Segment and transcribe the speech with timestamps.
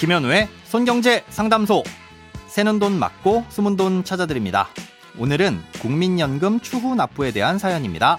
[0.00, 1.82] 김현우의 손경제 상담소.
[2.46, 4.66] 새는 돈 맞고 숨은 돈 찾아드립니다.
[5.18, 8.16] 오늘은 국민연금 추후 납부에 대한 사연입니다.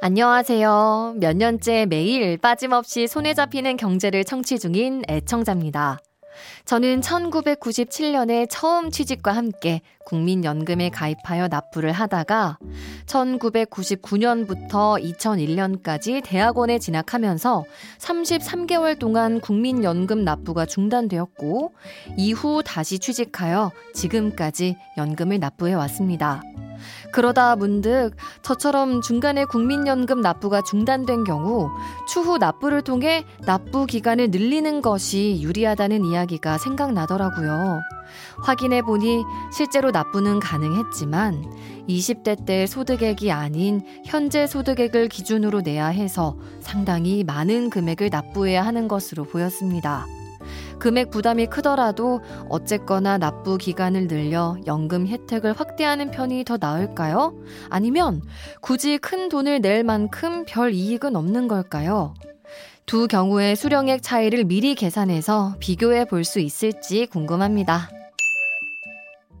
[0.00, 1.16] 안녕하세요.
[1.18, 5.98] 몇 년째 매일 빠짐없이 손에 잡히는 경제를 청취 중인 애청자입니다.
[6.64, 12.58] 저는 1997년에 처음 취직과 함께 국민연금에 가입하여 납부를 하다가
[13.06, 17.64] 1999년부터 2001년까지 대학원에 진학하면서
[17.98, 21.72] 33개월 동안 국민연금 납부가 중단되었고
[22.16, 26.42] 이후 다시 취직하여 지금까지 연금을 납부해 왔습니다.
[27.12, 28.10] 그러다 문득
[28.42, 31.70] 저처럼 중간에 국민연금 납부가 중단된 경우
[32.08, 37.80] 추후 납부를 통해 납부 기간을 늘리는 것이 유리하다는 이야기가 생각나더라고요.
[38.42, 41.44] 확인해 보니 실제로 납부는 가능했지만
[41.88, 49.24] 20대 때 소득액이 아닌 현재 소득액을 기준으로 내야 해서 상당히 많은 금액을 납부해야 하는 것으로
[49.24, 50.06] 보였습니다.
[50.78, 57.34] 금액 부담이 크더라도 어쨌거나 납부 기간을 늘려 연금 혜택을 확대하는 편이 더 나을까요?
[57.68, 58.22] 아니면
[58.60, 62.14] 굳이 큰 돈을 낼 만큼 별 이익은 없는 걸까요?
[62.86, 67.90] 두 경우의 수령액 차이를 미리 계산해서 비교해 볼 수 있을지 궁금합니다.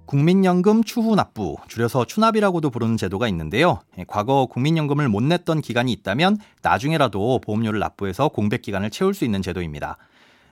[0.04, 3.80] 국민연금 추후 납부, 줄여서 추납이라고도 부르는 제도가 있는데요.
[4.06, 9.98] 과거 국민연금을 못 냈던 기간이 있다면 나중에라도 보험료를 납부해서 공백 기간을 채울 수 있는 제도입니다.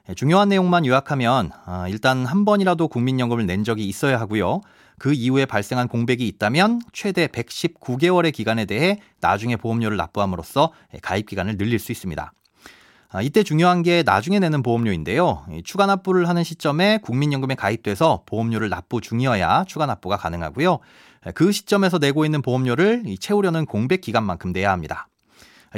[0.09, 4.61] 예, 중요한 내용만 요약하면 아, 일단 한 번이라도 국민연금을 낸 적이 있어야 하고요.
[4.99, 11.59] 그 이후에 발생한 공백이 있다면 최대 119개월의 기간에 대해 나중에 보험료를 납부함으로써 예, 가입 기간을
[11.59, 12.33] 늘릴 수 있습니다.
[13.09, 15.45] 아, 이때 중요한 게 나중에 내는 보험료인데요.
[15.65, 20.79] 추가 납부를 하는 시점에 국민연금에 가입돼서 보험료를 납부 중이어야 추가 납부가 가능하고요.
[21.27, 25.09] 예, 그 시점에서 내고 있는 보험료를 채우려는 공백 기간만큼 내야 합니다.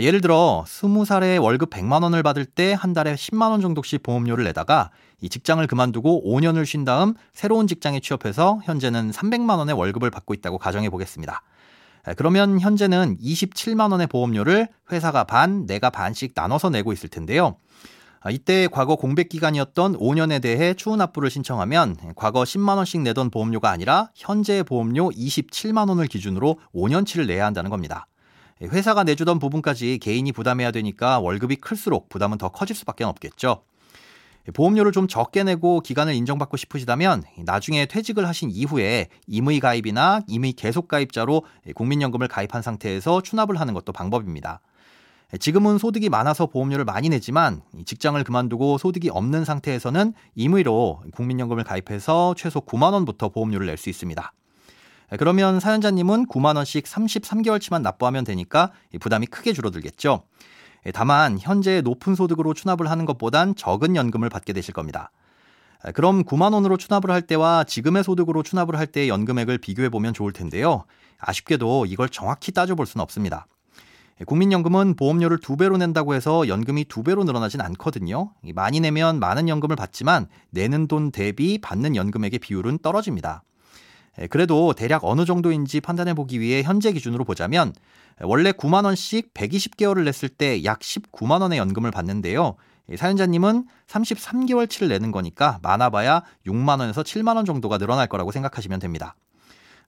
[0.00, 4.90] 예를 들어 20살에 월급 100만 원을 받을 때 한 달에 10만 원 정도씩 보험료를 내다가
[5.20, 10.58] 이 직장을 그만두고 5년을 쉰 다음 새로운 직장에 취업해서 현재는 300만 원의 월급을 받고 있다고
[10.58, 11.42] 가정해 보겠습니다.
[12.16, 17.56] 그러면 현재는 27만 원의 보험료를 회사가 반, 내가 반씩 나눠서 내고 있을 텐데요.
[18.20, 23.70] 아, 이때 과거 공백 기간이었던 5년에 대해 추후 납부를 신청하면 과거 10만 원씩 내던 보험료가
[23.70, 28.06] 아니라 현재 보험료 27만 원을 기준으로 5년치를 내야 한다는 겁니다.
[28.62, 33.62] 회사가 내주던 부분까지 개인이 부담해야 되니까 월급이 클수록 부담은 더 커질 수밖에 없겠죠.
[34.54, 40.88] 보험료를 좀 적게 내고 기간을 인정받고 싶으시다면 나중에 퇴직을 하신 이후에 임의 가입이나 임의 계속
[40.88, 41.42] 가입자로
[41.74, 44.60] 국민연금을 가입한 상태에서 추납을 하는 것도 방법입니다.
[45.38, 52.60] 지금은 소득이 많아서 보험료를 많이 내지만 직장을 그만두고 소득이 없는 상태에서는 임의로 국민연금을 가입해서 최소
[52.60, 54.32] 9만 원부터 보험료를 낼 수 있습니다.
[55.10, 60.22] 네, 그러면 사연자님은 9만 원씩 33개월치만 납부하면 되니까 부담이 크게 줄어들겠죠.
[60.86, 65.10] 예, 다만 현재 높은 소득으로 추납을 하는 것보단 적은 연금을 받게 되실 겁니다.
[65.82, 70.12] 아, 그럼 9만 원으로 추납을 할 때와 지금의 소득으로 추납을 할 때의 연금액을 비교해 보면
[70.12, 70.84] 좋을 텐데요.
[71.18, 73.46] 아쉽게도 이걸 정확히 따져볼 수는 없습니다.
[74.20, 78.32] 예, 국민연금은 보험료를 두 배로 낸다고 해서 연금이 두 배로 늘어나진 않거든요.
[78.54, 83.42] 많이 내면 많은 연금을 받지만 내는 돈 대비 받는 연금액의 비율은 떨어집니다.
[84.20, 87.72] 예, 그래도 대략 어느 정도인지 판단해 보기 위해 현재 기준으로 보자면
[88.20, 92.56] 원래 9만 원씩 120개월을 냈을 때 약 19만 원의 연금을 받는데요.
[92.96, 99.14] 사연자님은 33개월치를 내는 거니까 많아봐야 6만 원에서 7만 원 정도가 늘어날 거라고 생각하시면 됩니다.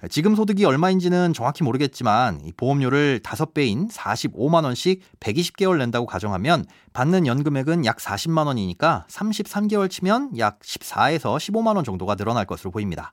[0.09, 6.65] 지금 소득이 얼마인지는 정확히 모르겠지만 보험료를 5배인 45만 원씩 120개월 낸다고 가정하면
[6.95, 13.13] 받는 연금액은 약 40만 원이니까 33개월 치면 약 14에서 15만 원 정도가 늘어날 것으로 보입니다.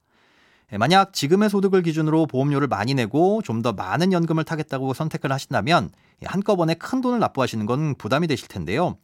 [0.74, 5.90] 예, 만약 지금의 소득을 기준으로 보험료를 많이 내고 좀 더 많은 연금을 타겠다고 선택을 하신다면
[6.24, 8.98] 한꺼번에 큰 돈을 납부하시는 건 부담이 되실 텐데요.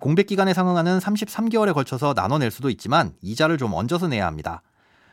[0.00, 4.62] 공백 기간에 상응하는 33개월에 걸쳐서 나눠낼 수도 있지만 이자를 좀 얹어서 내야 합니다.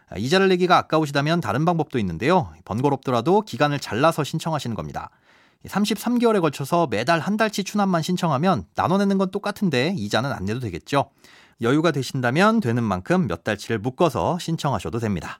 [0.09, 2.51] 아, 이자를 내기가 아까우시다면 다른 방법도 있는데요.
[2.65, 5.09] 번거롭더라도 기간을 잘라서 신청하시는 겁니다.
[5.65, 11.09] 33개월에 걸쳐서 매달 한 달치 추납만 신청하면 나눠내는 건 똑같은데 이자는 안 내도 되겠죠.
[11.61, 15.39] 여유가 되신다면 되는 만큼 몇 달치를 묶어서 신청하셔도 됩니다.